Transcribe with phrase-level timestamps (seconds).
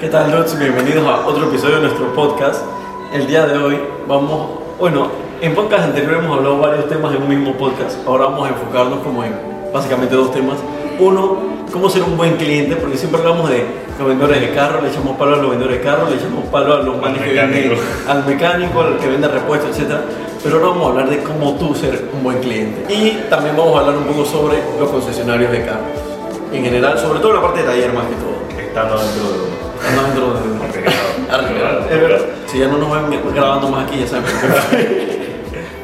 [0.00, 0.58] ¿Qué tal, Lutz?
[0.58, 2.62] Bienvenidos a otro episodio de nuestro podcast.
[3.12, 5.08] El día de hoy vamos, bueno,
[5.42, 7.98] en podcast anteriores hemos hablado varios temas en un mismo podcast.
[8.06, 9.34] Ahora vamos a enfocarnos como en
[9.74, 10.56] básicamente dos temas.
[10.98, 11.36] Uno,
[11.70, 13.66] cómo ser un buen cliente, porque siempre hablamos de
[13.98, 16.72] los vendedores de carro, le echamos palo a los vendedores de carro, le echamos palo
[16.72, 17.72] a los manes que venden,
[18.08, 19.96] al mecánico, al que vende repuestos, etc.
[20.42, 22.90] Pero ahora vamos a hablar de cómo tú ser un buen cliente.
[22.90, 25.84] Y también vamos a hablar un poco sobre los concesionarios de carros.
[26.54, 28.62] En general, sobre todo la parte de taller más que todo.
[28.66, 31.94] Estando dentro de Ando dentro de...
[31.94, 32.20] Es verdad.
[32.46, 34.24] Si ya no nos ven grabando más aquí, ya saben.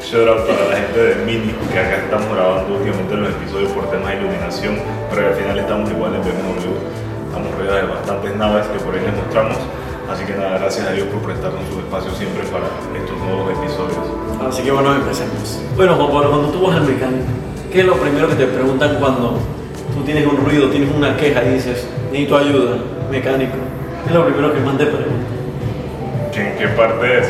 [0.07, 3.91] Shout out para la gente de Mini, que acá estamos grabando últimamente los episodios por
[3.91, 6.79] temas de iluminación, pero al final estamos igual en BMW.
[7.27, 9.57] Estamos rodeados de bastantes naves que por ahí les mostramos.
[10.07, 13.99] Así que nada, gracias a Dios por prestarnos su espacio siempre para estos nuevos episodios.
[14.47, 15.59] Así que bueno, empecemos.
[15.75, 17.27] Bueno, Juan Pablo, cuando tú vas al mecánico,
[17.69, 19.39] ¿qué es lo primero que te preguntan cuando
[19.93, 22.77] tú tienes un ruido, tienes una queja y dices, necesito ayuda,
[23.11, 23.66] mecánico?
[24.07, 25.37] Es lo primero que más te preguntan.
[26.35, 27.27] ¿En qué parte es?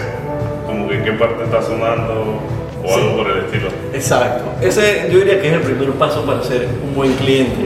[0.66, 2.41] Como que en qué parte está sonando
[2.84, 2.93] o Sí.
[2.93, 3.68] algo por el estilo.
[3.93, 4.43] Exacto.
[4.62, 7.65] Ese yo diría que es el primer paso para ser un buen cliente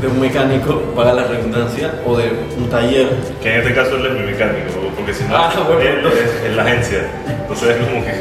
[0.00, 3.06] de un mecánico, para la redundancia, o de un taller.
[3.40, 6.24] Que en este caso él es mi mecánico, porque si no, Ah, bueno, él entonces-
[6.42, 6.98] es, es la agencia.
[7.40, 8.12] Entonces es como que.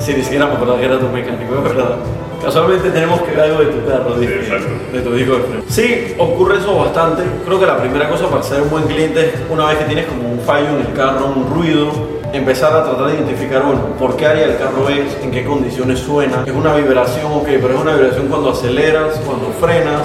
[0.00, 1.96] Si ni siquiera me acordaba que era tu mecánico, es verdad.
[2.44, 5.62] Casualmente tenemos que ver algo de tu carro, Sí, de tu disco de freno.
[5.66, 7.22] Sí, ocurre eso bastante.
[7.46, 10.06] Creo que la primera cosa para ser un buen cliente es una vez que tienes
[10.06, 11.90] como un fallo en el carro, un ruido,
[12.34, 16.00] empezar a tratar de identificar, bueno, por qué área del carro es, en qué condiciones
[16.00, 16.44] suena.
[16.46, 20.02] Es una vibración, ok, pero es una vibración cuando aceleras, cuando frenas,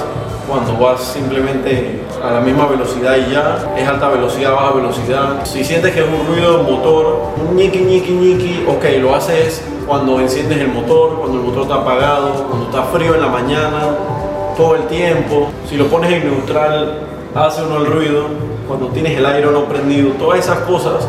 [0.47, 5.45] cuando vas simplemente a la misma velocidad y ya, es alta velocidad, baja velocidad.
[5.45, 10.19] Si sientes que es un ruido motor, un ñiqui, ñiqui, ñiqui, ok, lo haces cuando
[10.19, 13.79] enciendes el motor, cuando el motor está apagado, cuando está frío en la mañana,
[14.55, 15.49] todo el tiempo.
[15.67, 16.99] Si lo pones en neutral,
[17.33, 18.25] hace uno el ruido.
[18.67, 21.07] Cuando tienes el aire no prendido, todas esas cosas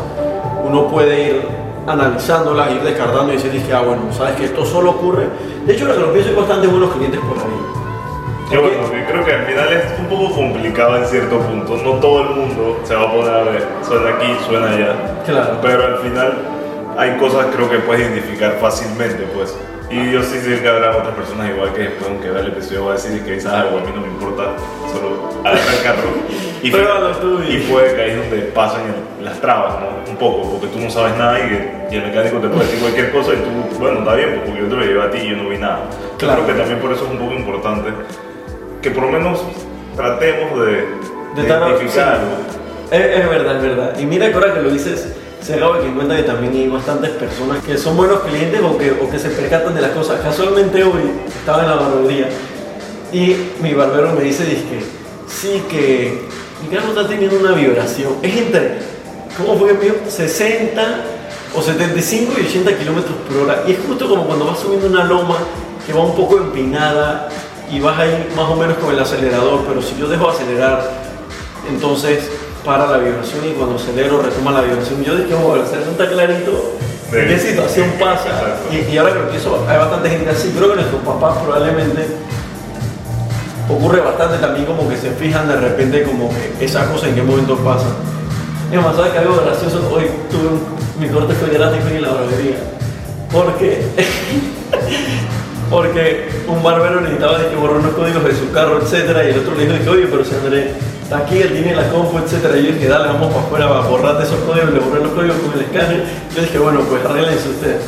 [0.65, 1.41] uno puede ir
[1.85, 5.27] analizándolas, ir descartando y decir, que, ah, bueno, sabes que esto solo ocurre.
[5.67, 8.49] De hecho, lo que lo pienso hay bastantes buenos clientes por ahí.
[8.49, 11.77] Que bueno, yo creo que al final es un poco complicado en cierto punto.
[11.77, 14.95] No todo el mundo se va a poner a ver, suena aquí, suena allá.
[15.23, 15.59] Claro.
[15.61, 16.50] Pero al final
[16.97, 19.55] hay cosas creo que puedes identificar fácilmente, pues.
[19.89, 22.85] Y yo sí sé que habrá otras personas igual que después, aunque vea el episodio,
[22.85, 24.43] va a decir que quizás algo a mí no me importa,
[24.89, 26.09] solo agarra el carro.
[26.63, 28.83] Y, tú y- y puede que ahí es donde pasan
[29.21, 30.09] las trabas, ¿no?
[30.09, 33.11] Un poco, porque tú no sabes nada y, y el mecánico te puede decir cualquier
[33.11, 35.29] cosa y tú, bueno, está bien, pues, porque yo te lo llevé a ti y
[35.31, 35.79] yo no vi nada.
[35.89, 36.43] Yo Claro.
[36.43, 37.89] creo que también por eso es un poco importante
[38.81, 39.43] que por lo menos
[39.97, 40.71] tratemos de,
[41.35, 41.47] De
[41.89, 41.99] sí.
[42.91, 43.99] Es, es verdad, es verdad.
[43.99, 46.67] Y mira que ahora que lo dices, se acaba que en cuenta que también hay
[46.67, 50.21] bastantes personas que son buenos clientes o que, o que se percatan de las cosas.
[50.21, 52.29] Casualmente hoy estaba en la barbería
[53.11, 54.83] y mi barbero me dice, que
[55.27, 56.21] sí, que
[56.61, 58.13] mi carro está teniendo una vibración.
[58.21, 58.77] Es entre,
[59.35, 59.95] ¿cómo fue que me dijo?
[60.07, 61.03] 60
[61.55, 63.63] o 75 y 80 kilómetros por hora.
[63.67, 65.37] Y es justo como cuando vas subiendo una loma
[65.85, 67.29] que va un poco empinada
[67.71, 70.91] y vas ahí más o menos con el acelerador, pero si yo dejo acelerar,
[71.67, 72.29] entonces
[72.65, 75.03] para la vibración y cuando acelero retoma la vibración.
[75.03, 76.77] Yo dije, el acelerador está clarito.
[77.11, 78.57] ¿En qué situación pasa?
[78.71, 80.53] Y, y ahora que lo pienso, hay bastante gente así.
[80.55, 82.07] Creo que nuestros papás probablemente
[83.69, 87.23] ocurre bastante también como que se fijan de repente como que esa cosa en qué
[87.23, 87.87] momento pasa.
[88.71, 89.91] Es más, ¿sabes que algo gracioso?
[89.93, 90.61] Hoy tuve un,
[90.99, 92.57] mi corte fue gratis en la barbería.
[93.31, 93.81] Porque,
[95.71, 99.39] porque un barbero necesitaba de que borrar unos códigos de su carro, etcétera, y el
[99.39, 102.57] otro le dijo, que, oye, pero si André está aquí, él tiene la compu, etcétera,
[102.57, 105.37] y yo dije, dale, vamos para afuera, para borrarte esos códigos, le borré los códigos
[105.37, 106.03] con el escáner.
[106.35, 107.83] Yo dije, bueno, pues arréglense ustedes.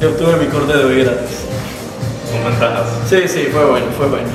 [0.00, 1.48] Yo obtuve mi corte de hoy gratis.
[2.30, 2.86] Son ventajas.
[3.08, 4.28] Sí, sí, fue bueno, fue bueno.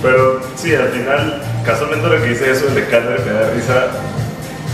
[0.00, 3.86] Pero sí, al final, casualmente lo que dice eso del escáner me da risa,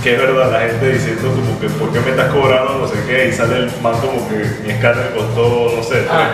[0.04, 2.94] que es verdad, la gente diciendo como que ¿por qué me estás cobrando no sé
[3.08, 3.28] qué?
[3.28, 6.30] Y sale el man como que mi escáner costó, no sé, Ah.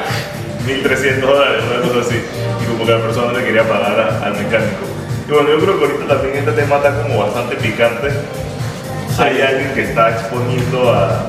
[0.67, 2.17] 1.300 dólares, una cosa así,
[2.63, 4.85] y como que la persona le quería pagar a- al mecánico.
[5.29, 8.11] Y bueno, yo creo que ahorita también este tema está como bastante picante.
[8.11, 9.23] Sí.
[9.23, 11.27] Hay alguien que está exponiendo a,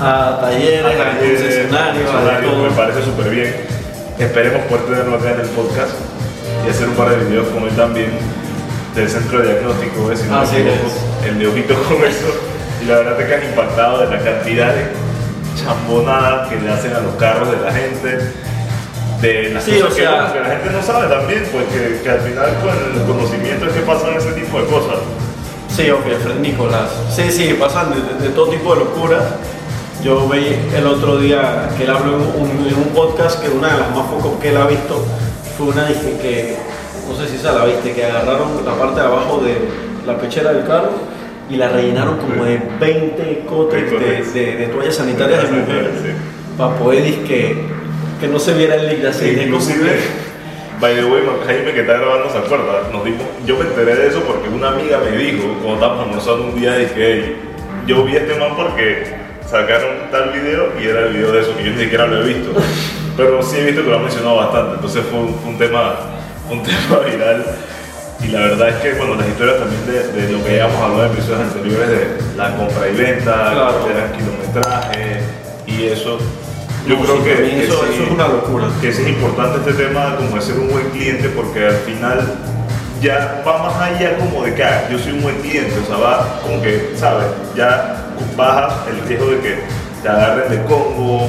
[0.00, 3.54] A talleres, a, talleres, a concesionarios, me parece súper bien.
[4.18, 5.92] Esperemos poder tenerlo acá en el podcast
[6.66, 8.10] y hacer un par de videos con él también
[8.94, 10.50] del centro de diagnóstico, si no es.
[11.26, 12.26] el de ojito con eso.
[12.82, 14.84] Y la verdad te quedas impactado de la cantidad de
[15.62, 18.18] chambonadas que le hacen a los carros de la gente.
[19.20, 22.00] De las Sí, cosas o que, sea- que la gente no sabe también, pues que,
[22.02, 24.96] que al final con el conocimiento es que pasan ese tipo de cosas.
[25.68, 26.06] Sí, ok,
[26.40, 26.88] Nicolás.
[27.14, 27.90] Sí, sí, pasan
[28.20, 29.22] de, todo tipo de locuras.
[30.02, 33.74] Yo vi el otro día que él habló en un, en un podcast que una
[33.74, 35.04] de las más focos que él ha visto
[35.58, 36.56] fue una dije que,
[37.06, 39.56] no sé si esa la viste, que agarraron la parte de abajo de
[40.06, 40.92] la pechera del carro
[41.50, 45.90] y la rellenaron como de 20 cotes de, de- de toallas sanitarias de mujer
[46.56, 47.62] para poder que,
[48.20, 49.20] que no se viera el líquido así.
[49.20, 49.98] Sí, de como inclusive,
[50.80, 54.06] by the way, Jaime que está grabando se acuerda, nos dimos, yo me enteré de
[54.08, 57.36] eso porque una amiga me dijo, cuando estábamos almorzando un día, dije, "Hey,
[57.86, 59.04] yo vi a este man porque
[59.48, 62.28] sacaron tal video y era el video de eso, que yo ni siquiera lo he
[62.34, 62.50] visto.
[63.16, 65.94] Pero sí he visto que lo han mencionado bastante, entonces fue un, fue un tema,
[66.50, 67.44] un tema viral.
[68.22, 70.80] Y la verdad es que cuando las historias también de, de lo que ya hemos
[70.80, 73.88] hablado en episodios anteriores, de la compra y venta, Claro.
[73.88, 75.20] del kilometraje
[75.66, 76.18] y eso,
[76.86, 78.68] yo No, creo que, eso, es una locura.
[78.80, 82.38] que es importante este tema como de ser un buen cliente porque al final
[83.00, 85.96] ya va más allá como de que ah, yo soy un buen cliente, o sea,
[85.96, 87.26] va como que, ¿sabes?
[87.56, 89.58] Ya bajas el riesgo de que
[90.02, 91.28] te agarren de combo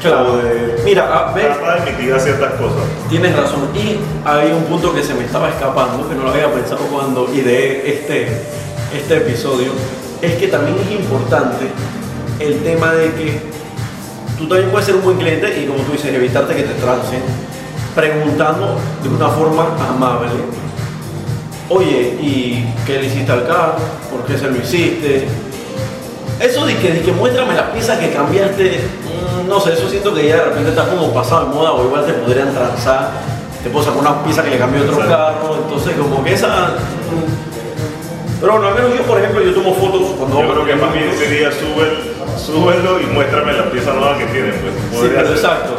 [0.00, 0.32] Claro.
[0.32, 0.80] o de...
[0.84, 2.82] Mira, ah, ve, trata de mitigar ciertas cosas.
[3.08, 3.68] Tienes razón.
[3.74, 7.32] Y hay un punto que se me estaba escapando, que no lo había pensado cuando
[7.34, 8.28] ideé este,
[8.96, 9.72] este episodio,
[10.22, 11.66] es que también es importante
[12.38, 13.40] el tema de que
[14.38, 17.20] tú también puedes ser un buen cliente y como tú dices, evitarte que te trancen,
[17.94, 20.30] preguntando de una forma amable,
[21.68, 23.74] oye, ¿y qué le hiciste al carro?
[24.10, 25.26] ¿Por qué se lo hiciste?
[26.40, 28.80] Eso de que, de que muéstrame la pieza que cambiaste,
[29.44, 31.84] mm, no sé, eso siento que ya de repente está como pasado de moda o
[31.84, 33.10] igual te podrían transar,
[33.62, 36.48] te puedo sacar una pieza que le cambió otro carro, entonces como que esa...
[36.48, 37.47] mm,
[38.40, 40.40] pero bueno, al menos yo, por ejemplo, yo tomo fotos cuando...
[40.42, 44.54] Yo creo que más bien sería sube, súbelo y muéstrame la pieza nueva que tienen.
[44.60, 45.76] Pues, Sí, pero exacto.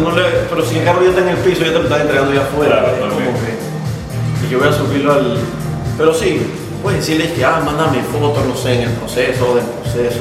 [0.00, 2.00] No le- pero si el carro ya está en el piso, ya te lo están
[2.02, 2.78] entregando ya afuera.
[2.80, 5.38] Claro, es como que- y yo voy a subirlo al.
[5.96, 6.42] Pero sí,
[6.82, 10.20] puedes decirles que, ah, mándame fotos, no sé, en el proceso, del proceso,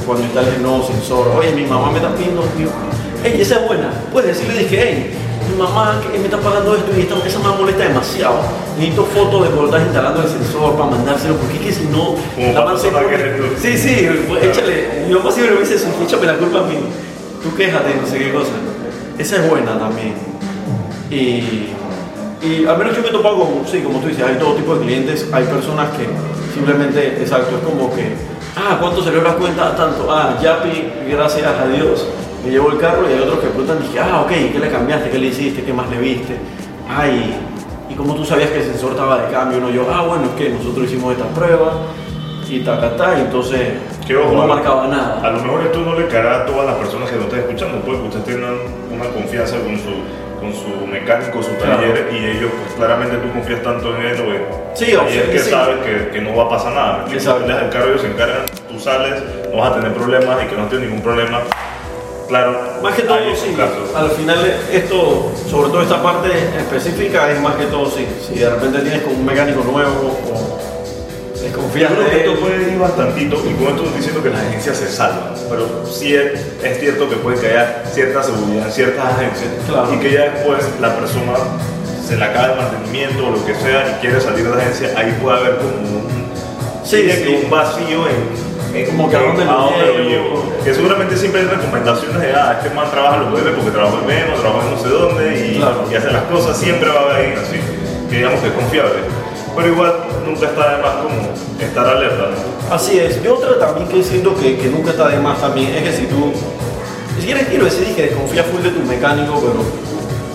[0.00, 1.28] o cuando instales el nuevo sensor.
[1.36, 2.42] Oye, mi mamá me está pidiendo.
[2.56, 3.90] mi- Ey, esa es buena.
[4.12, 5.14] Puedes decirle, dije, hey,
[5.50, 8.40] mi mamá que me está pagando esto y esta, esa me molesta demasiado.
[8.78, 12.14] Necesito fotos de cuando estás instalando el sensor para mandárselo, porque es que si no,
[12.34, 12.90] Como la man se.
[13.60, 15.04] Sí, sí, pues, échale.
[15.08, 16.78] Mi mamá siempre me dice eso, échame la culpa a mí.
[17.42, 18.52] Tú quéjate, no sé qué cosa.
[19.18, 20.14] Esa es buena también.
[21.10, 21.70] Y,
[22.42, 24.74] y al menos yo me he topado con, sí, como tú dices, hay todo tipo
[24.76, 25.28] de clientes.
[25.32, 26.06] Hay personas que
[26.54, 28.14] simplemente, exacto, es como que,
[28.56, 29.74] ah, ¿cuánto salió la cuenta?
[29.76, 32.06] Tanto, ah, Yapi, gracias a Dios,
[32.44, 33.08] me llevo el carro.
[33.08, 35.10] Y hay otros que preguntan, dije, ah, ok, ¿qué le cambiaste?
[35.10, 35.62] ¿Qué le hiciste?
[35.62, 36.36] ¿Qué más le viste?
[36.88, 37.34] Ay,
[37.90, 39.60] ¿y cómo tú sabías que el sensor estaba de cambio?
[39.60, 41.72] No, yo, ah, bueno, es que nosotros hicimos esta prueba
[42.48, 43.60] y ta, ta, ta, y entonces
[44.06, 45.20] Que ojo, no marcaba nada.
[45.26, 47.82] A lo mejor esto no le caerá a todas las personas que nos están escuchando,
[47.82, 48.54] que ustedes tengan
[48.92, 49.94] una confianza con su,
[50.38, 51.76] con su mecánico, su Claro.
[51.80, 55.38] taller, y ellos, pues claramente tú confías tanto en él, o Sí, o sea, que
[55.38, 55.50] sí.
[55.50, 57.06] sabes que, que no va a pasar nada.
[57.10, 57.42] Exacto.
[57.42, 60.46] Tú dejas el carro, ellos se encargan, tú sales, no vas a tener problemas y
[60.48, 61.38] que no tienes ningún problema.
[62.28, 63.54] Claro, Más que todo, sí.
[63.94, 64.38] Al final,
[64.72, 66.28] esto, sobre todo esta parte
[66.58, 68.06] específica, es más que todo, sí.
[68.26, 70.58] Si de repente tienes con un mecánico nuevo o
[71.36, 74.30] Yo desconfías creo que de esto puede ir bastantito, y con esto estoy diciendo que
[74.30, 78.66] las agencias se salvan, pero sí es, es cierto que puede que haya cierta seguridad
[78.66, 79.92] en ciertas agencias Claro.
[79.94, 81.32] y que ya después la persona
[82.06, 84.92] se le acaba el mantenimiento o lo que sea y quiere salir de la agencia,
[84.96, 86.22] ahí puede haber como un,
[86.84, 87.40] Sí, sí.
[87.44, 90.44] un vacío en, en Como que a dónde lo llevo.
[90.64, 94.06] Que seguramente siempre hay recomendaciones de, ah, este man trabaja lo puede porque trabajó en
[94.06, 95.84] menos, trabajó en no sé dónde y, Claro.
[95.90, 97.56] y hace las cosas, siempre va a haber así,
[98.08, 98.94] que digamos que es confiable.
[99.54, 99.94] Pero igual
[100.26, 101.14] nunca está de más como
[101.60, 102.28] estar alerta.
[102.30, 102.74] ¿no?
[102.74, 103.22] Así es.
[103.22, 106.06] Yo otra también que siento que, que nunca está de más también es que si
[106.06, 106.32] tú,
[107.14, 109.62] ni siquiera quiero decir que desconfías full de tu mecánico, pero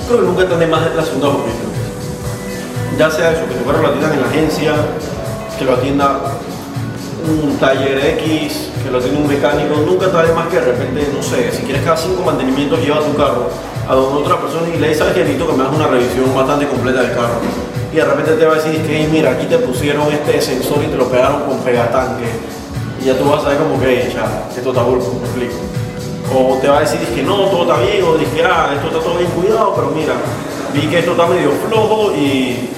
[0.08, 1.68] creo que nunca está de más la segunda opinión.
[3.00, 4.74] Ya sea eso, que tu carro lo atiendan en la agencia,
[5.58, 6.37] que lo atienda
[7.28, 11.22] un taller X, que lo atienda un mecánico, nunca de más que de repente, no
[11.22, 13.50] sé, si quieres cada cinco mantenimientos lleva tu carro
[13.88, 16.68] a donde otra persona y le sabes que necesito que me hagas una revisión bastante
[16.68, 17.40] completa del carro.
[17.92, 20.84] Y de repente te va a decir que, "Hey, mira, aquí te pusieron este sensor
[20.84, 22.26] y te lo pegaron con pegatanque.
[23.02, 25.48] Y ya tú vas a ver como que, "Hey, ya, esto está bulbo, me.
[26.36, 29.00] O te va a decir que no, todo está bien, o dije, ah, esto está
[29.00, 30.14] todo bien cuidado, pero mira,
[30.74, 32.70] vi que esto está medio flojo y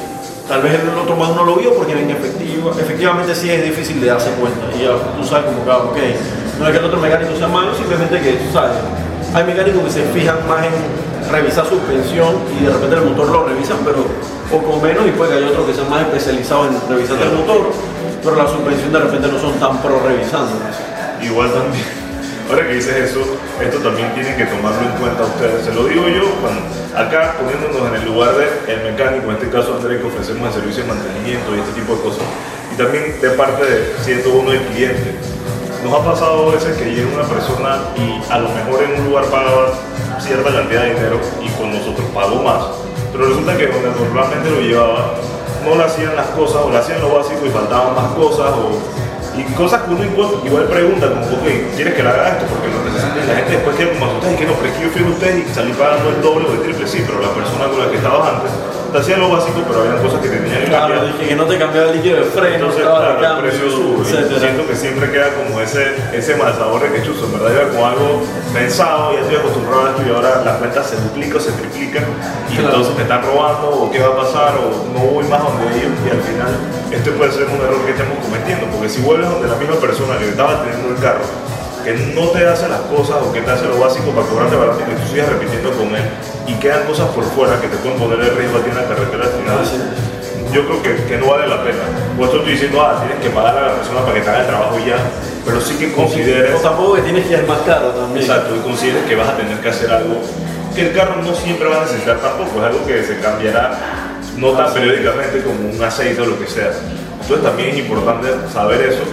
[0.49, 4.01] tal vez el otro más no lo vio porque en efectivo, efectivamente sí es difícil
[4.01, 4.65] de darse cuenta.
[4.75, 5.97] Y ya tú sabes como que, ah, ok,
[6.59, 8.75] no es que el otro mecánico sea malo, simplemente que, tú sabes,
[9.33, 10.73] hay mecánicos que se fijan más en
[11.31, 14.03] revisar suspensión y de repente el motor lo revisan, pero
[14.49, 17.69] poco menos, y puede que haya otros que sean más especializados en revisar el motor,
[18.23, 20.57] pero la suspensión de repente no son tan pro revisando.
[21.21, 21.85] Igual también,
[22.49, 23.21] ahora que dices eso,
[23.61, 25.65] esto también tienen que tomarlo en cuenta ustedes.
[25.65, 26.25] Se lo digo yo,
[26.97, 30.83] acá poniéndonos en el lugar del mecánico, en este caso André, que ofrecemos el servicio
[30.83, 32.25] de mantenimiento y este tipo de cosas.
[32.73, 35.13] Y también de parte de siendo uno el cliente.
[35.83, 39.09] Nos ha pasado a veces que llega una persona y a lo mejor en un
[39.09, 39.71] lugar pagaba
[40.19, 42.65] cierta cantidad de dinero y con nosotros pagó más.
[43.13, 45.15] Pero resulta que donde normalmente lo llevaba
[45.63, 48.75] no le hacían las cosas o le hacían lo básico y faltaban más cosas o
[49.37, 52.45] y cosas que uno igual, pregunta, como, ok, ¿quieres que haga esto?
[52.47, 53.27] Porque necesitas.
[53.27, 55.73] La gente después queda como asustada y que no, pero es a usted y salí
[55.73, 58.51] pagando el doble o el triple, sí, pero la persona con la que estabas antes
[58.91, 61.13] te hacía lo básico, pero había cosas que tenían que cambiar.
[61.17, 64.05] que no te cambiaba el líquido de freno, Entonces, claro, el precio sube.
[64.39, 67.69] Siento que siempre queda como ese, ese mal sabor de que chuzo, en verdad iba
[67.79, 68.21] con algo
[68.53, 71.99] pensado, ya estoy acostumbrado a esto y ahora la cuenta se duplica o se triplica
[72.49, 72.69] y Claro.
[72.69, 75.93] entonces me están robando o qué va a pasar o no voy más donde ellos
[76.05, 76.51] y al final
[76.91, 80.17] este puede ser un error que estemos cometiendo porque si vuelves donde la misma persona
[80.17, 81.21] que estaba teniendo el carro
[81.85, 84.81] que no te hace las cosas o que te hace lo básico para cobrarte barato
[84.81, 86.03] y que tú sigas repitiendo con él
[86.49, 88.87] y quedan cosas por fuera que te pueden poner en riesgo a ti en la
[88.87, 89.77] carretera al final Así
[90.53, 91.83] yo creo que, que no vale la pena.
[92.17, 94.41] Por eso estoy diciendo, ah, tienes que pagar a la persona para que te haga
[94.41, 94.97] el trabajo y ya,
[95.45, 98.25] pero sí que consideres, O tampoco que tienes que ir más caro también.
[98.25, 100.21] exacto, y consideres que vas a tener que hacer algo
[100.73, 103.77] que el carro no siempre va a necesitar tampoco, es algo que se cambiará
[104.37, 106.71] no tan periódicamente como un aceite o lo que sea.
[107.21, 109.03] Entonces también es importante saber eso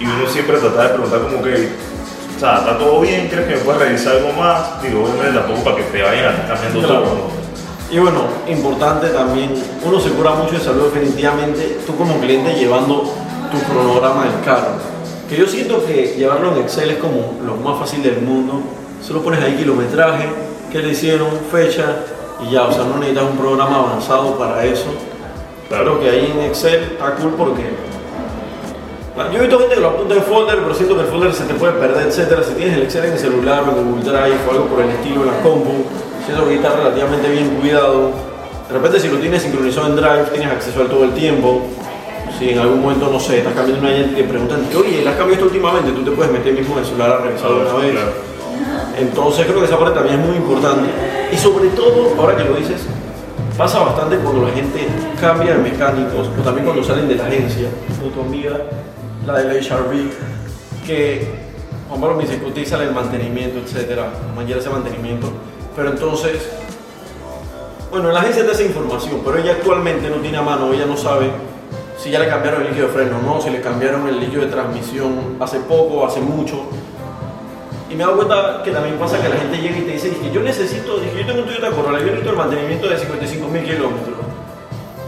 [0.00, 1.68] y uno siempre tratar de preguntar como que,
[2.42, 3.28] sea, ¿está todo bien?
[3.28, 4.82] ¿Crees que me puedes revisar algo más?
[4.82, 7.02] Digo, obviamente tampoco para que te vayan cambiando Claro.
[7.04, 7.42] todo.
[7.90, 13.04] Y bueno, importante también, uno se cura mucho de salud definitivamente, tú como cliente llevando
[13.50, 14.72] tu cronograma del carro.
[15.28, 18.60] Que yo siento que llevarlo en Excel es como lo más fácil del mundo.
[19.06, 20.26] Solo pones ahí kilometraje,
[20.70, 21.96] qué le hicieron, fecha
[22.46, 24.86] y ya, o sea, no necesitas un programa avanzado para eso.
[25.68, 27.62] Claro que ahí en Excel está cool porque
[29.14, 31.34] bueno, yo he visto gente que lo apunta en folder, pero siento que el folder
[31.34, 32.42] se te puede perder, etcétera.
[32.42, 34.90] Si tienes el Excel en el celular o en Google Drive o algo por el
[34.90, 35.84] estilo en la compu,
[36.24, 38.10] siento que está relativamente bien cuidado.
[38.68, 41.62] De repente si lo tienes sincronizado en Drive, tienes acceso a él todo el tiempo.
[42.38, 45.10] Si en algún momento, no sé, estás cambiando una llanta y te preguntan, oye, ¿la
[45.10, 45.92] has cambiado esto últimamente?
[45.92, 47.92] Tú te puedes meter mismo en el celular a revisarlo una vez.
[47.92, 48.12] Claro.
[48.98, 50.88] Entonces creo que esa parte también es muy importante.
[51.30, 52.86] Y sobre todo, ahora que lo dices,
[53.58, 54.88] pasa bastante cuando la gente
[55.20, 57.68] cambia de mecánicos o también cuando salen de la agencia,
[58.00, 58.56] como tu amiga,
[59.26, 61.26] la del HRV, que
[61.88, 65.28] Pablo me dice que utiliza el mantenimiento, etcétera, mañana ese mantenimiento,
[65.76, 66.50] pero entonces,
[67.90, 70.86] bueno, en la agencia te hace información, pero ella actualmente no tiene a mano, ella
[70.86, 71.30] no sabe
[71.98, 74.48] si ya le cambiaron el líquido de freno no, si le cambiaron el líquido de
[74.48, 76.64] transmisión hace poco, hace mucho.
[77.88, 80.08] Y me he dado cuenta que también pasa que la gente llega y te dice,
[80.08, 83.48] dije, yo necesito, dije, yo tengo un Toyota Corolla, yo necesito el mantenimiento de 55
[83.48, 84.16] mil kilómetros.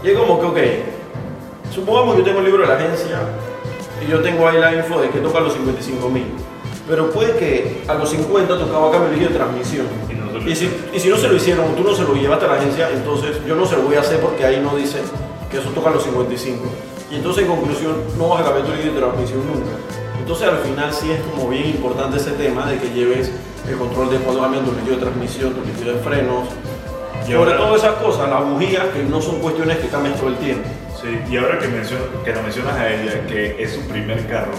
[0.03, 3.19] Y es como que, ok, supongamos que yo tengo el libro de la agencia
[4.05, 6.25] y yo tengo ahí la info de que toca los 55 mil.
[6.87, 9.87] Pero puede que a los 50 tocaba cambio de transmisión.
[10.09, 12.45] Y no Y si, y si no se lo hicieron, tú no se lo llevaste
[12.45, 14.99] a la agencia, entonces yo no se lo voy a hacer porque ahí no dice
[15.49, 16.63] que eso toca los 55.
[17.11, 19.71] Y entonces en conclusión no vas a cambiar tu líquido de transmisión nunca.
[20.19, 23.31] Entonces al final sí es como bien importante ese tema de que lleves
[23.67, 26.47] el control de cuando cambian tu líquido de transmisión, tu líquido de frenos,
[27.27, 30.37] Y sobre todo esas cosas, las bujías que no son cuestiones que cambian todo el
[30.37, 30.67] tiempo.
[31.05, 34.53] Sí, y ahora que, mencionas, que la mencionas a ella, que es su primer carro,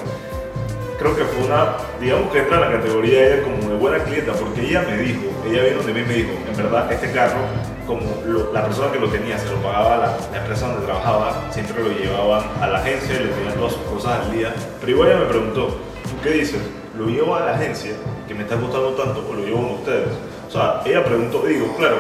[0.99, 4.05] creo que fue una, digamos que entra en la categoría de ella como de buena
[4.05, 7.11] clienta, porque ella me dijo, ella vino donde mí y me dijo, en verdad este
[7.11, 7.41] carro,
[7.87, 11.49] como lo- la persona que lo tenía, se lo pagaba la, la empresa donde trabajaba,
[11.51, 14.93] siempre lo llevaban a la agencia y le tenían todas sus cosas al día, pero
[14.93, 16.61] igual ella me preguntó, ¿tú qué dices?
[16.97, 17.93] ¿Lo llevo a la agencia,
[18.29, 20.09] que me está costando tanto, o lo llevo con ustedes?
[20.49, 21.97] O sea, ella preguntó, digo, claro,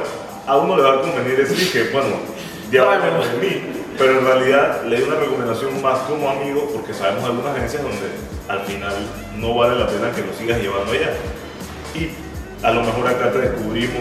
[0.46, 2.14] a uno le va a convenir decir que, bueno,
[2.70, 3.62] llévamelo de mí,
[3.98, 8.08] pero en realidad le di una recomendación más como amigo porque sabemos algunas agencias donde
[8.48, 8.94] al final
[9.36, 11.10] no vale la pena que lo sigas llevando allá.
[11.94, 12.10] Y
[12.62, 14.00] a lo mejor acá te descubrimos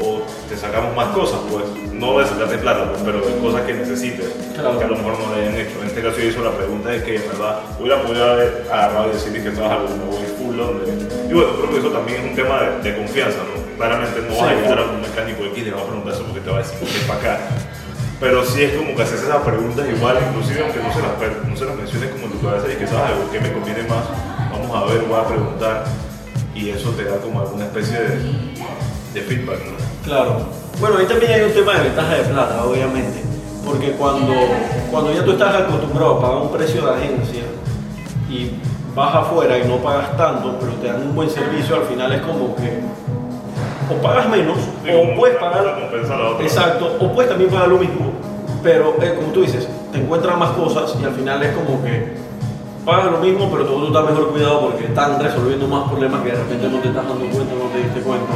[0.00, 3.62] o, o te sacamos más cosas, pues no de sacarte plata, pues, pero de cosas
[3.62, 4.78] que necesites, Claro.
[4.78, 5.80] que a lo mejor no le hayan hecho.
[5.80, 9.08] En este caso yo hizo la pregunta de que en verdad hubiera podido haber agarrado
[9.10, 10.90] y decirle que estabas algo voy full Londres.
[11.28, 13.76] Y bueno, creo que eso también es un tema de, de confianza, ¿no?
[13.76, 14.60] Claramente no vas a Sí.
[14.62, 16.62] llegar a un mecánico X y le vas a preguntar eso porque te va a
[16.62, 17.38] decir que es para acá.
[18.24, 21.54] Pero sí es como que haces esas preguntas igual, inclusive aunque no se las, no
[21.54, 24.00] se las menciones como en tu cabeza y que sabes algo que me conviene más,
[24.50, 25.84] vamos a ver, voy a preguntar
[26.54, 28.16] y eso te da como alguna especie de,
[29.12, 29.72] de feedback, ¿no?
[30.06, 30.48] Claro.
[30.80, 33.22] Bueno, ahí también hay un tema de ventaja de plata, obviamente.
[33.62, 34.32] Porque cuando,
[34.90, 37.42] cuando ya tú estás acostumbrado a pagar un precio de agencia
[38.30, 38.52] y
[38.94, 42.22] vas afuera y no pagas tanto, pero te dan un buen servicio, al final es
[42.22, 42.80] como que
[43.90, 45.90] o pagas menos Sí, o puedes pagar
[46.40, 48.12] exacto o puedes también pagar lo mismo
[48.62, 52.14] pero eh, como tú dices te encuentran más cosas y al final es como que
[52.84, 56.30] pagas lo mismo pero todo tú estás mejor cuidado porque están resolviendo más problemas que
[56.30, 58.32] de repente no te estás dando cuenta no te diste cuenta.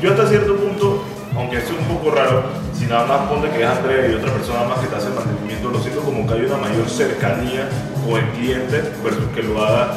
[0.00, 1.02] Yo hasta cierto punto,
[1.36, 4.62] aunque es un poco raro, si nada más ponte que es Andrea y otra persona
[4.62, 7.68] más que te hace el mantenimiento, lo siento como que hay una mayor cercanía
[8.06, 9.90] con el cliente versus que lo haga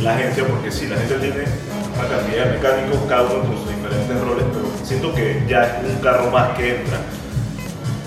[0.00, 1.44] la agencia, porque sí, la agencia tiene
[2.00, 5.86] una cantidad de mecánicos, cada uno con sus diferentes roles, pero siento que ya es
[5.94, 6.98] un carro más que entra.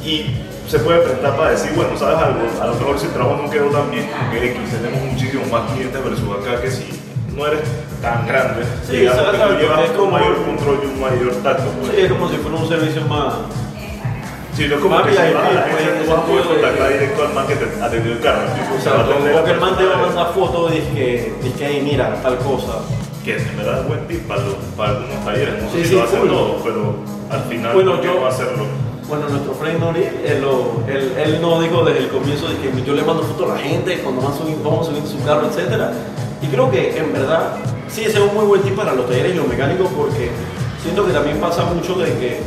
[0.04, 2.40] Y, se puede prestar para decir, bueno, ¿sabes algo?
[2.62, 5.70] A lo mejor si el trabajo no quedó tan bien, porque X, tenemos muchísimos más
[5.72, 6.88] clientes versus acá que si
[7.36, 7.62] no eres
[8.02, 11.64] tan grande, Sí, digamos que tú llevas como- mayor control y un mayor tacto.
[11.80, 11.92] Pues.
[11.94, 13.34] Sí, es como si fuera un servicio más.
[14.56, 16.26] Sí, no es como que si vas a la pues, agencia, en tú vas a
[16.26, 18.42] poder contactar que- directo al man que te atendió el carro.
[18.54, 21.34] tipo, O se sea, como que el man te va a mandar fotos y que,
[21.44, 22.80] y que ahí mira, tal cosa.
[23.24, 25.64] Que en verdad es buen tip para, los- para algunos talleres.
[25.64, 26.30] No sé Sí, si sí, lo va a hacer full.
[26.30, 26.96] todo, pero
[27.32, 28.66] al final Bueno, ¿por qué yo- no hacerlo?
[29.08, 32.84] Bueno, nuestro friend Nori, él, lo- él, él nos dijo desde el comienzo de que
[32.86, 35.92] yo le mando fotos a la gente cuando van subiendo, vamos subiendo su carro, etc.
[36.42, 37.56] Y creo que en verdad,
[37.88, 40.30] sí, ese es un muy buen tip para los talleres y los mecánicos porque
[40.82, 42.40] siento que también pasa mucho de que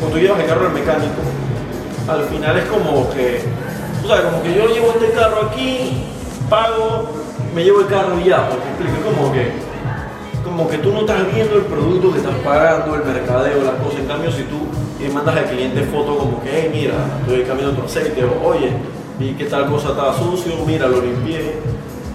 [0.00, 1.20] cuando tú llevas el carro al mecánico,
[2.08, 3.40] al final es como que,
[4.04, 6.02] o sea, como que yo llevo este carro aquí,
[6.48, 7.06] pago,
[7.54, 9.52] me llevo el carro y ya, porque explico, como que
[10.58, 14.00] como que tú no estás viendo el producto que estás pagando, el mercadeo, las cosas.
[14.00, 14.58] En cambio, si tú
[15.00, 18.72] le mandas al cliente foto como que, hey, mira, estoy cambiando tu aceite, o oye,
[19.20, 21.60] vi que tal cosa estaba sucio, mira, lo limpié,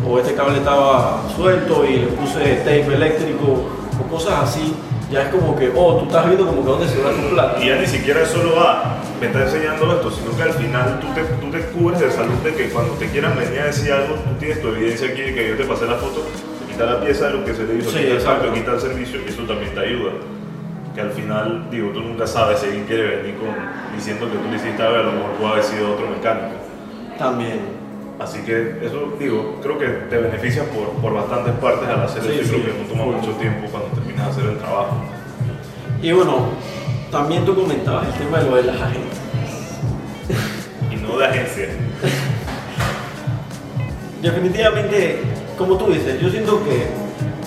[0.05, 3.63] o este cable estaba suelto y le puse tape eléctrico,
[3.97, 4.73] o cosas así,
[5.09, 7.63] ya es como que, oh, tú estás viendo como que dónde se va tu plata.
[7.63, 10.99] Y ya ni siquiera es solo a me está enseñando esto, sino que al final
[10.99, 13.93] tú te, tú te cubres de salud de que cuando te quieran venir a decir
[13.93, 16.25] algo, tú tienes tu evidencia aquí que yo te pasé la foto,
[16.77, 18.79] te quita la pieza de lo que se le hizo, Sí, quita el exacto.
[18.79, 20.11] servicio y eso también te ayuda.
[20.95, 23.49] Que al final, digo, tú nunca sabes si alguien quiere venir con,
[23.95, 26.55] diciendo que tú le hiciste algo, a lo mejor puede haber sido otro mecánico.
[27.17, 27.59] También.
[28.19, 32.29] Así que eso, digo, creo que te beneficia por, por bastantes partes al hacer Sí,
[32.41, 32.65] eso y creo sí.
[32.65, 34.95] que no toma mucho tiempo cuando terminas de hacer el trabajo.
[36.01, 36.47] Y bueno,
[37.11, 39.19] también tú comentabas el tema de lo de las agencias.
[40.91, 41.67] Y no de agencia.
[44.21, 45.21] Definitivamente,
[45.57, 46.87] como tú dices, yo siento que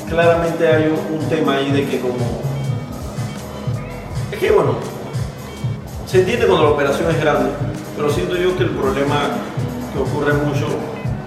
[0.08, 2.42] claramente hay un, tema ahí de que como...
[4.30, 4.74] Es que bueno,
[6.06, 7.50] se entiende cuando la operación es grande,
[7.96, 9.30] pero siento yo que el problema
[9.92, 10.66] que ocurre mucho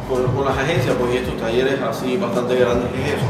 [0.08, 3.28] con, las agencias, pues y estos talleres así bastante grandes es eso,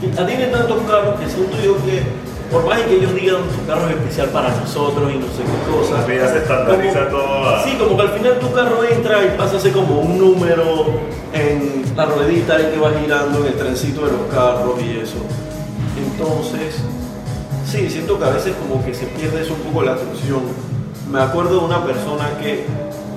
[0.00, 3.66] que, que atienden tantos carros que siento yo que por más que ellos digan tu
[3.66, 7.48] carro es especial para nosotros y no sé qué cosas, ya se estandariza como- todo
[7.48, 10.18] a- Sí, como que al final tu carro entra y pasa a ser como un
[10.18, 10.86] número
[11.32, 15.16] en la ruedita ahí que va girando en el trencito de los carros y eso.
[15.98, 16.76] Entonces,
[17.70, 20.40] sí, siento que a veces como que se pierde eso un poco la atención.
[21.10, 22.64] Me acuerdo de una persona que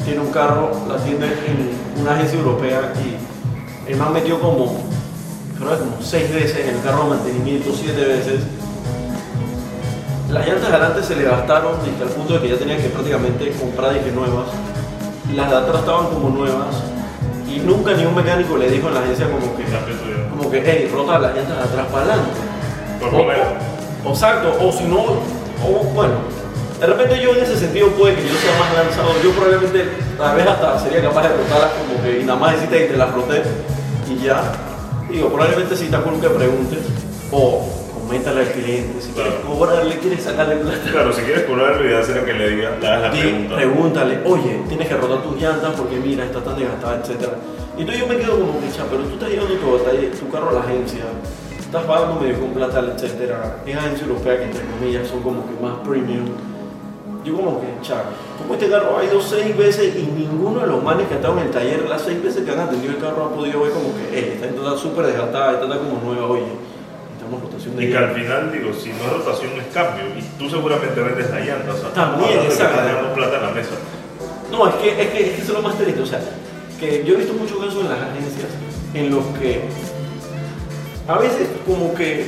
[0.05, 4.77] tiene un carro, la tiene en una agencia europea y el man metió como,
[5.57, 8.41] creo que como seis veces en el carro de mantenimiento, siete veces.
[10.31, 12.89] Las llantas de adelante se le gastaron hasta el punto de que ya tenía que
[12.89, 14.45] prácticamente comprar que nuevas.
[15.35, 16.75] Las de atrás estaban como nuevas
[17.47, 19.63] y nunca ni un mecánico le dijo en la agencia como que,
[20.29, 22.29] como que, hey, rota las llantas de atrás para adelante.
[22.99, 23.47] Por lo menos.
[24.05, 25.01] Exacto, o si no,
[25.65, 26.13] o bueno,
[26.79, 30.35] de repente yo en ese sentido puede que yo sea más lanzado, yo probablemente tal
[30.37, 33.11] vez hasta sería capaz de rotarlas como que y nada más decirte que te las
[33.11, 33.41] roté
[34.07, 34.43] y ya.
[35.09, 36.79] Digo, probablemente si está cool que preguntes
[37.31, 37.67] o
[38.09, 39.47] coméntale al cliente, si quieres Claro.
[39.53, 40.91] cobrarle, quieres sacarle plata.
[40.91, 43.55] Claro, si quieres cobrar, la idea sería que le diga, le hagas la Di- pregunta.
[43.55, 47.29] pregúntale, oye, tienes que rotar tus llantas porque mira, está tan desgastada, etc.
[47.77, 50.29] Y entonces yo me quedo como que, "Cha, pero tú estás llevando tu, batalla- tu
[50.31, 51.03] carro a la agencia,
[51.59, 53.31] estás pagando medio con plata, etc.
[53.67, 56.25] Es agencia europea que entre comillas son como que más premium.
[57.23, 58.01] Yo como que, cha,
[58.41, 61.45] como este carro ha ido seis veces y ninguno de los manes que estado en
[61.45, 64.17] el taller, las seis veces que han atendido el carro ha podido ver como que,
[64.17, 66.43] eh, está súper desgastada, esta está como nueva, oye,
[67.29, 70.05] necesitamos rotación de Y que al final, digo, si no es rotación, es cambio.
[70.17, 71.73] Y tú seguramente vendes la llanta.
[71.73, 73.75] O sea, También, estás dejando plata en la mesa.
[74.51, 76.19] No, es que, es que, es que eso es lo más triste, o sea,
[76.79, 78.49] que yo he visto muchos casos en las agencias
[78.95, 79.61] en los que
[81.07, 82.25] a veces como que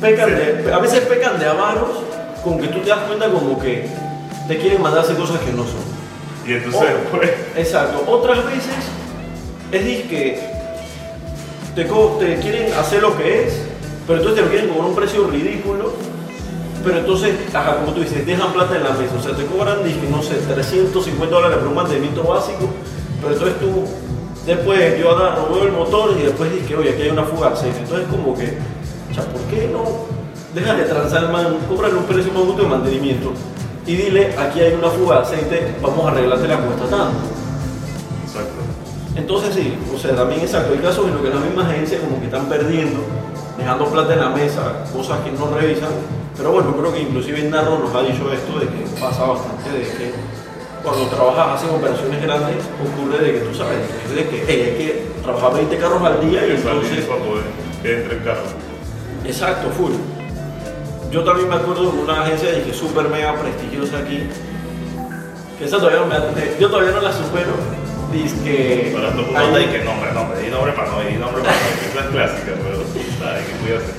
[0.00, 2.02] pecan de, a veces pecan de avaros
[2.42, 3.88] con que tú te das cuenta como que
[4.46, 5.80] te quieren mandar a hacer cosas que no son.
[6.46, 7.16] Y entonces, Oh.
[7.16, 8.74] pues, Exacto, otras veces
[9.72, 10.54] es que
[11.74, 11.86] te
[12.40, 13.54] quieren hacer lo que es,
[14.06, 15.92] pero entonces te lo quieren cobrar un precio ridículo,
[16.84, 19.82] pero entonces, ajá, como tú dices, dejan plata en la mesa, o sea, te cobran,
[19.82, 22.68] dizque, no sé, 350 dólares por un mantenimiento básico,
[23.20, 23.84] pero entonces tú,
[24.44, 27.54] después yo agarro, veo el motor y después dije, oye, aquí hay una fuga de
[27.54, 28.58] aceite, entonces como que,
[29.10, 29.82] o sea, ¿por qué no?
[30.54, 33.32] Déjale transar, man, cóbrale un precio más justo de mantenimiento
[33.86, 37.18] y dile, aquí hay una fuga de aceite, vamos a arreglarte la cuesta tanto.
[38.24, 38.60] exacto.
[39.16, 42.18] Entonces sí, o sea, también exacto, hay casos en los que las mismas agencias como
[42.18, 43.00] que están perdiendo,
[43.56, 45.90] dejando plata en la mesa, cosas que no revisan,
[46.36, 49.82] pero bueno, creo que inclusive Narro nos ha dicho esto de que pasa bastante, de
[49.82, 50.12] que
[50.82, 53.78] cuando trabajas, haces operaciones grandes, ocurre de que tú sabes,
[54.14, 57.04] de que hey, hay que trabajar 20 carros al día y entonces...
[57.06, 57.44] para poder
[57.82, 58.42] que entre el carro.
[59.24, 59.92] Exacto, full.
[61.10, 64.26] Yo también me acuerdo de una agencia de que súper mega prestigiosa aquí,
[65.58, 67.52] Que esa todavía no me eh, yo todavía no la supero.
[68.14, 68.92] Dice que.
[68.94, 72.06] Para tu y que nombre, nombre, di nombre para no, di nombre para no, es
[72.12, 72.78] clásica, pero
[73.28, 73.92] hay que cuidarse.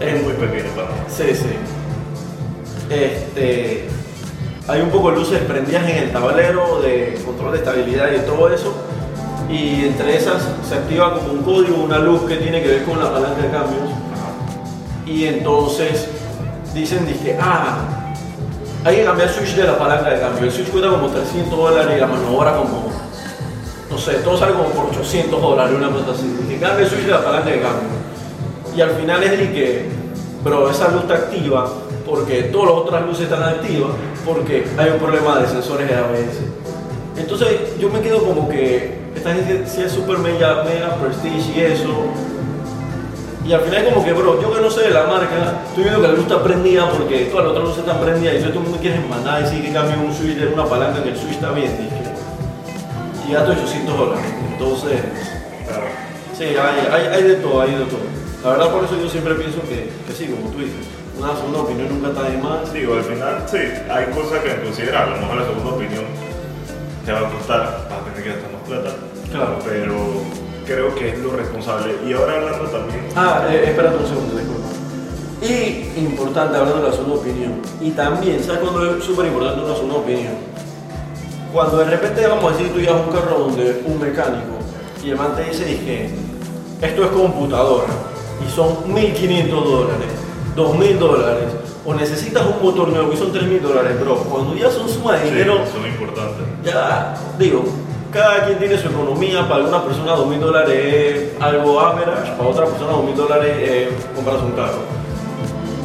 [0.00, 0.94] Es muy pequeño para no.
[1.08, 1.52] Sí, sí.
[2.88, 3.86] Este,
[4.66, 8.48] hay un poco de luces prendidas en el tablero de control de estabilidad y todo
[8.48, 8.74] eso.
[9.50, 12.98] Y entre esas se activa como un código, una luz que tiene que ver con
[12.98, 13.90] la palanca de cambios.
[15.04, 16.08] Y entonces
[16.72, 17.76] dicen, dije, ah,
[18.84, 20.44] hay que cambiar el switch de la palanca de cambio.
[20.44, 23.03] El switch cuesta como 300 dólares y la maniobra como,
[23.94, 26.26] no sé, todo sale como por 800 dólares, una cosa así.
[26.60, 27.88] Cambia el switch de la palanca de cambio.
[28.76, 29.88] Y al final es de que,
[30.42, 31.72] bro, esa luz está activa
[32.04, 33.90] porque todas las otras luces están activas
[34.26, 36.40] porque hay un problema de sensores de ABS.
[37.16, 41.60] Entonces yo me quedo como que esta gente sí es super mega, mega prestige y
[41.60, 41.94] eso.
[43.46, 46.02] Y al final como que, bro, yo que no sé de la marca, estoy viendo
[46.02, 48.70] que la luz está prendida porque todas las otras luces están prendidas y entonces tú
[48.70, 51.52] me quieres mandar y decir que cambie un switch una palanca que el switch está
[51.52, 52.03] bien.
[53.28, 54.24] Y gasto 800 dólares.
[54.52, 55.00] Entonces,
[55.66, 55.86] Claro.
[56.36, 58.00] Sí, hay, hay, hay de todo, hay de todo.
[58.42, 60.84] La verdad por eso yo siempre pienso que, que sí, como tú dices,
[61.18, 62.72] una segunda opinión nunca está de más.
[62.72, 63.58] Digo, al final, sí,
[63.88, 65.08] hay cosas que considerar.
[65.08, 66.04] A lo mejor la segunda opinión
[67.06, 68.96] te va a costar, vas a tener que gastar más plata.
[69.30, 69.58] Claro.
[69.64, 69.94] Pero
[70.66, 71.94] creo que es lo responsable.
[72.06, 73.00] Y ahora hablando también.
[73.16, 74.68] Ah, eh, espérate un segundo, disculpa.
[75.40, 77.52] Y importante, hablando de la segunda opinión.
[77.80, 80.34] Y también, ¿sabes cuándo es súper importante una segunda opinión?
[81.54, 84.58] Cuando de repente, vamos a decir, tú llevas un carro donde un mecánico
[85.04, 86.10] y el man te dice, dije,
[86.82, 87.86] esto es computadora
[88.44, 90.08] y son 1.500 dólares,
[90.56, 91.44] 2.000 dólares,
[91.86, 94.16] o necesitas un motor nuevo y son 3.000 dólares, bro.
[94.16, 96.44] Cuando ya son sumas de Sí, dinero, son importantes.
[96.64, 97.62] ya digo,
[98.12, 102.48] cada quien tiene su economía, para alguna persona dos mil dólares es algo average, para
[102.48, 104.93] otra persona dos mil dólares es comprarse un carro.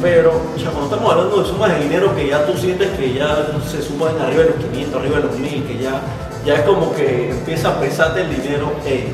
[0.00, 3.48] Pero ya cuando estamos hablando de sumas de dinero que ya tú sientes que ya
[3.70, 6.00] se suman arriba de los 500, arriba de los 1000, que ya,
[6.44, 9.12] ya es como que empieza a pesarte el dinero, ey,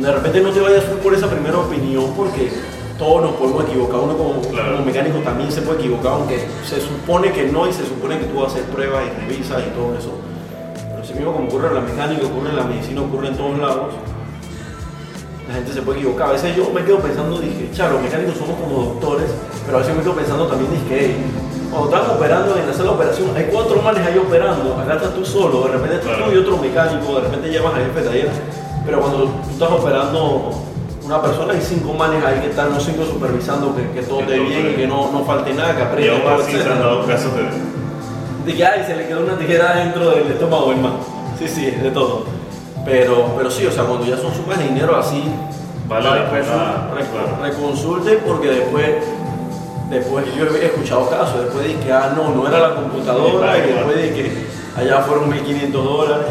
[0.00, 2.50] de repente no te vayas por esa primera opinión porque
[2.98, 4.72] todos nos podemos equivocar, uno como, Claro.
[4.76, 8.24] como mecánico también se puede equivocar, aunque se supone que no y se supone que
[8.26, 10.12] tú haces pruebas y revisas y todo eso.
[10.92, 13.58] Pero si mismo como ocurre en la mecánica, ocurre en la medicina, ocurre en todos
[13.58, 13.94] lados,
[15.50, 16.28] la gente se puede equivocar.
[16.28, 19.30] A veces yo me quedo pensando, dije, chao, los mecánicos somos como doctores,
[19.66, 21.16] pero a veces me quedo pensando también, dije, hey,
[21.70, 25.12] cuando estamos operando en la sala de operación, hay cuatro manes ahí operando, acá estás
[25.12, 28.06] tú solo, de repente estás tú y otro mecánico, de repente llevas al jefe de
[28.06, 28.28] taller,
[28.86, 30.50] pero cuando tú estás operando
[31.04, 34.38] una persona, hay cinco manes ahí que están, los cinco supervisando que, que todo esté
[34.38, 36.78] bien y que no, no falte nada, que Y apriete, aún todo, así se han
[36.78, 37.42] dado casos de.
[38.46, 40.92] De que ay, se le quedó una tijera dentro del estómago del man.
[41.38, 42.39] Sí, sí, de todo.
[42.84, 45.22] Pero, pero sí, o sea, cuando ya son sumas de dinero así,
[45.90, 46.08] Vale
[47.42, 48.86] reconsulten porque después,
[49.90, 53.72] después yo he escuchado casos, después de que, ah, no, no era la computadora y
[53.72, 56.26] después de que allá fueron 1.500 dólares.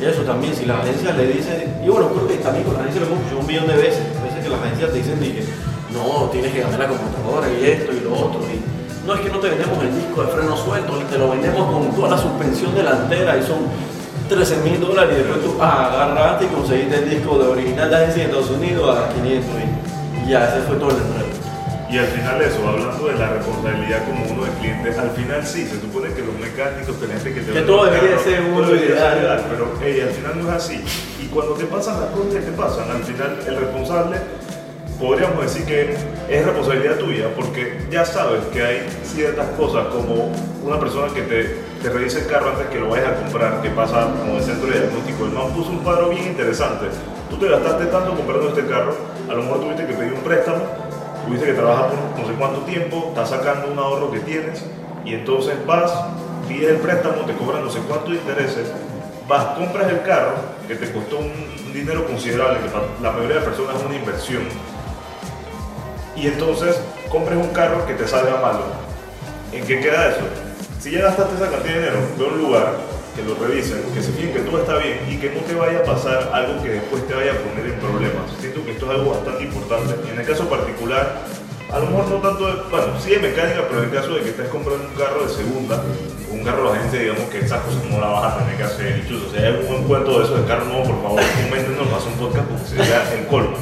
[0.00, 3.06] Eso también, si las agencias le dicen, y bueno, creo que también con las agencias
[3.06, 5.44] lo hemos escuchado un millón de veces, veces que las agencias te dicen, que
[5.92, 8.40] no, tienes que cambiar la computadora y esto y lo otro.
[8.48, 8.64] Y,
[9.06, 11.94] no es que no te vendemos el disco de freno suelto, te lo vendemos con
[11.94, 13.58] toda la suspensión delantera y son
[14.30, 18.22] 13 mil dólares y después tú agarraste y conseguiste el disco de original de agencia
[18.22, 19.50] de Estados Unidos a 500
[20.24, 21.30] y, ya, ese fue todo el enredo.
[21.90, 25.66] Y al final eso, hablando de la responsabilidad como uno de cliente, al final sí,
[25.66, 28.70] se supone que los mecánicos, que la gente que te Que todo debería ser uno
[28.70, 29.44] ideal.
[29.50, 30.80] Pero ey, al final no es así.
[31.20, 34.18] Y cuando te pasan las cosas que te pasan, al final el responsable,
[35.00, 35.96] podríamos decir que
[36.28, 40.30] es responsabilidad tuya, porque ya sabes que hay ciertas cosas como
[40.62, 43.70] una persona que te, te revisa el carro antes que lo vayas a comprar, que
[43.70, 45.24] pasa como el centro de diagnóstico.
[45.24, 46.86] El man puso un paro bien interesante.
[47.30, 48.94] Tú te gastaste tanto comprando este carro,
[49.28, 50.62] a lo mejor tuviste que pedir un préstamo,
[51.26, 54.64] tuviste que trabajar por no sé cuánto tiempo, estás sacando un ahorro que tienes
[55.04, 55.92] y entonces vas,
[56.48, 58.70] pides el préstamo, te cobran no sé cuántos intereses,
[59.28, 60.34] vas, compras el carro
[60.66, 64.42] que te costó un, dinero considerable, que para la mayoría de personas es una inversión,
[66.16, 68.64] y entonces compres un carro que te salga malo.
[69.52, 70.49] ¿En qué queda eso?
[70.80, 72.72] Si ya gastaste esa cantidad de dinero, a un lugar,
[73.14, 75.80] que lo revisen, que se fijen que todo está bien y que no te vaya
[75.80, 78.32] a pasar algo que después te vaya a poner en problemas.
[78.40, 79.94] Siento que esto es algo bastante importante.
[80.06, 81.20] Y en el caso particular,
[81.70, 84.22] a lo mejor no tanto, de, bueno, sí de mecánica, pero en el caso de
[84.22, 85.84] que estés comprando un carro de segunda,
[86.32, 89.06] un carro de agencia, digamos que esas cosas no las vas a tener que hacer.
[89.06, 92.06] Chuzo, si hay un buen cuento de eso de carro nuevo, por favor, coméntenos, haz
[92.06, 93.52] un podcast porque sería el colmo.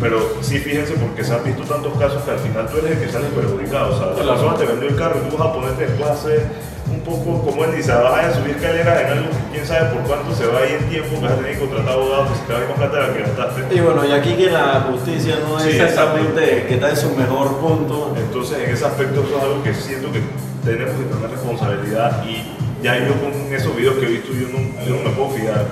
[0.00, 2.98] Pero sí fíjense porque se han visto tantos casos que al final tú eres el
[3.06, 3.94] que sale perjudicado.
[3.94, 6.12] O sea, la persona te vendió el carro y tú vas a ponerte después a
[6.12, 6.46] hacer
[6.90, 10.02] un poco, como él dice, vas a subir escaleras en algo que quién sabe por
[10.04, 12.38] cuánto se va a ir en tiempo, que vas a tener que contratar abogados, que
[12.38, 13.74] se te va a ir más plata de la que gastaste.
[13.74, 17.10] Y bueno, y aquí que la justicia no es Sí, exactamente que está en su
[17.14, 18.14] mejor punto.
[18.16, 20.22] Entonces, en ese aspecto, eso es algo que siento que
[20.64, 22.42] tenemos que tener responsabilidad y
[22.82, 25.66] ya yo con esos videos que he visto yo no, yo no me puedo fiar.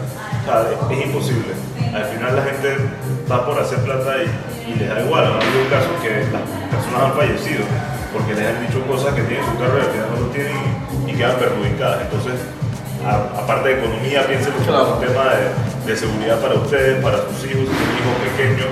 [0.46, 1.54] Es, imposible.
[1.92, 2.76] Al final la gente
[3.22, 5.24] está por hacer plata y, y les da igual.
[5.24, 7.64] Ha habido casos que las personas han fallecido
[8.12, 10.26] porque les han dicho cosas que tienen en su carro y al final no lo
[10.32, 10.56] tienen
[11.06, 12.02] y, quedan perjudicadas.
[12.02, 12.40] Entonces,
[13.04, 17.66] aparte de economía, piensen es un tema de, de seguridad para ustedes, para sus hijos,
[17.66, 18.70] tienen hijos pequeños.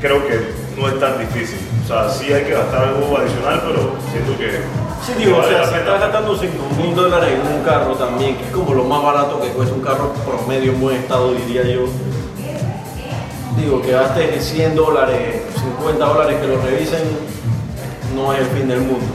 [0.00, 0.36] Creo que
[0.76, 1.69] no es tan difícil.
[1.90, 4.62] O sea, sí hay que gastar algo adicional, pero siento que.
[5.04, 7.94] Sí, digo, o vale sea, la si estás gastando 5 mil dólares en un carro
[7.96, 11.32] también, que es como lo más barato que cuesta un carro promedio en buen estado,
[11.32, 11.86] diría yo.
[13.56, 15.42] Digo, que gastes 100 dólares,
[15.80, 17.02] 50 dólares que lo revisen,
[18.14, 19.12] no es el fin del mundo.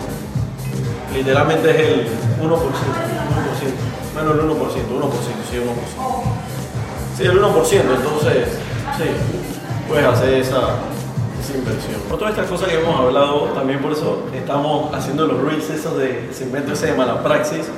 [1.14, 2.08] Literalmente es el
[2.42, 2.52] 1%, 1%,
[4.16, 4.60] menos el 1%, 1%,
[5.50, 5.64] sí, 1%.
[7.16, 8.50] Sí, el 1%, entonces,
[8.98, 9.06] sí,
[9.88, 10.76] puedes hacer esa,
[11.46, 12.02] esa inversión.
[12.12, 15.98] Otra de estas cosas que hemos hablado, también por eso estamos haciendo los reels esos
[15.98, 17.70] de segmento ese de Malapraxis.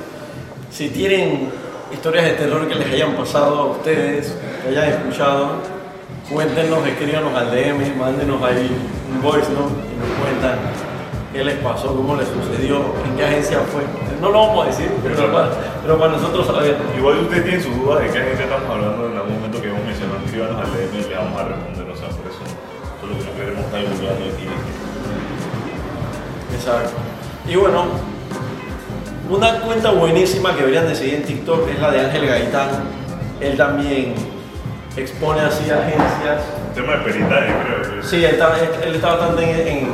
[0.72, 1.50] Si tienen
[1.92, 5.50] historias de terror que les hayan pasado a ustedes, que hayan escuchado,
[6.32, 8.72] cuéntenos, escríbanos al DM, mándenos ahí
[9.12, 10.60] un voice note y nos cuentan
[11.34, 13.84] qué les pasó, cómo les sucedió, en qué agencia fue.
[14.22, 15.50] No lo vamos a decir, pero para,
[15.82, 16.78] pero para nosotros saber.
[16.98, 19.84] Igual usted tiene sus dudas de qué agencia estamos hablando en algún momento que hemos
[19.84, 21.90] mencionado, escríbanos al DM y le vamos a responder.
[21.92, 22.37] O sea, por eso
[26.68, 26.98] Exacto.
[27.48, 27.86] Y bueno,
[29.30, 32.70] una cuenta buenísima que deberían de seguir en TikTok es la de Ángel Gaitán.
[33.40, 34.14] Él también
[34.98, 36.44] expone así agencias.
[36.76, 38.02] Tema de peritaje, creo.
[38.02, 38.54] que- Sí, él está,
[38.84, 39.90] él está bastante en, en-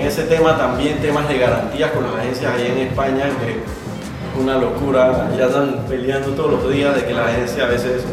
[0.00, 4.40] en ese tema, también temas de garantías con las agencias allá en España, que es
[4.40, 5.30] una locura.
[5.38, 8.04] Ya están peleando todos los días de que las agencias a veces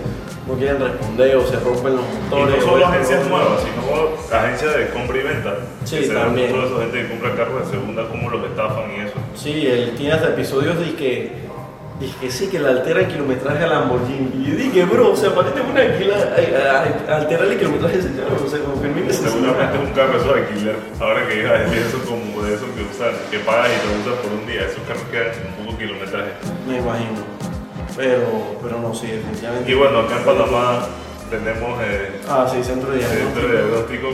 [0.47, 2.63] no quieren responder o se rompen los Y motores.
[2.65, 5.55] no solo agencias nuevas, sino agencias de compra y venta.
[5.85, 6.51] Sí, que también.
[6.51, 9.13] Toda esa gente que compra carros de segunda, cómo los estafan y eso.
[9.35, 11.45] Sí, él tiene hasta episodios de que,
[11.99, 14.31] de que sí, que le altera el kilometraje a Lamborghini.
[14.45, 18.09] Y yo dije, bro, o sea, aparentemente una alquila, a- a- alterar el kilometraje ese
[18.13, 20.75] carro, o sea, como permite ese Seguramente es un carro eso de alquiler.
[20.99, 24.31] Ahora que decir eso como de esos que usan, que pagas y te usas por
[24.31, 24.61] un día.
[24.65, 26.31] Esos carros quedan un poco kilometraje.
[26.67, 27.34] Me imagino.
[27.95, 29.71] Pero, pero no, sí, definitivamente.
[29.71, 30.87] Y bueno, acá en Panamá
[31.29, 34.09] tenemos eh, Ah, sí, centro de el centro de diagnóstico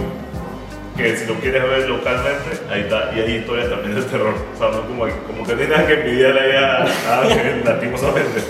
[0.96, 3.12] que si lo quieres ver localmente, ahí está.
[3.16, 4.34] Y hay historias también de terror.
[4.54, 8.42] O sea, no como, como que tienes que ahí a, a Ángel, lastimosamente.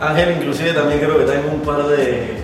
[0.00, 2.38] Ángel inclusive también creo que está en un par de...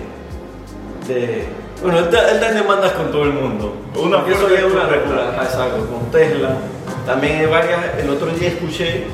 [1.07, 1.45] de
[1.81, 3.75] bueno, él está, en demandas con todo el mundo.
[3.95, 5.43] Una Porque eso es una locura.
[5.43, 6.49] Exacto, con Tesla.
[7.05, 7.79] También hay varias...
[7.99, 9.05] El otro día escuché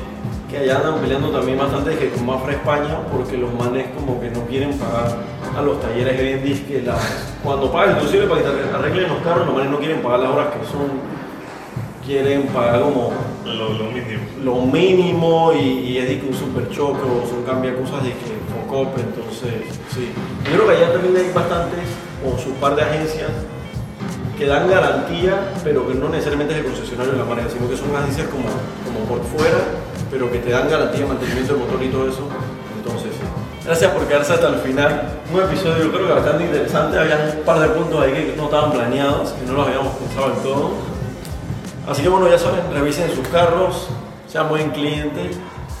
[0.54, 4.30] que allá andan peleando también bastante que con Mafra España porque los manes como que
[4.30, 5.16] no quieren pagar
[5.56, 9.46] a los talleres en día que las, cuando pagan inclusive para que arreglen los carros
[9.46, 10.86] los manes no quieren pagar las horas que son
[12.06, 13.12] quieren pagar como
[13.44, 14.22] Lo, lo mínimo.
[14.44, 15.58] lo mínimo y,
[15.90, 19.64] y es de que un super choque o son cambia cosas de que Focop, entonces
[19.92, 20.10] sí.
[20.44, 21.80] Yo creo que allá también hay bastantes
[22.24, 23.30] o su par de agencias
[24.38, 27.76] que dan garantía, pero que no necesariamente es el concesionario de la marca, sino que
[27.76, 28.44] son agencias como,
[28.84, 29.58] como por fuera,
[30.10, 32.28] pero que te dan garantía de mantenimiento del motor y todo eso.
[32.76, 33.12] Entonces.
[33.64, 35.20] Gracias por quedarse hasta el final.
[35.32, 36.98] Un episodio yo creo que bastante interesante.
[36.98, 40.28] Había un par de puntos ahí que no estaban planeados, que no los habíamos pensado
[40.30, 40.70] del todo.
[41.88, 43.88] Así que bueno, ya saben, revisen sus carros,
[44.26, 45.30] sean buen cliente.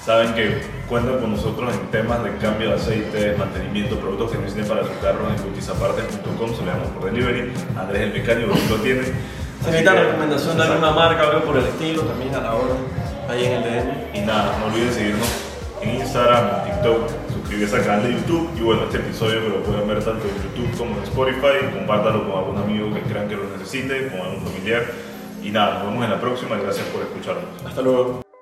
[0.04, 4.68] Saben que cuentan con nosotros en temas de cambio de aceite, mantenimiento, productos que necesiten
[4.68, 7.52] para su carro en gutizapartes.com, se le damos por delivery.
[7.78, 9.02] Andrés el mecánico lo tiene.
[9.64, 12.74] Necesitan que- recomendación de alguna marca algo por el estilo, también a la hora,
[13.28, 13.90] ahí en el DM.
[14.14, 15.28] Y nada, no olviden seguirnos
[15.80, 19.62] en Instagram, en TikTok, suscribirse al canal de YouTube y bueno, este episodio que lo
[19.62, 23.36] pueden ver tanto en YouTube como en Spotify, compártalo con algún amigo que crean que
[23.36, 24.82] lo necesite, con algún familiar.
[25.42, 27.44] Y nada, nos vemos en la próxima y gracias por escucharnos.
[27.66, 28.33] Hasta luego.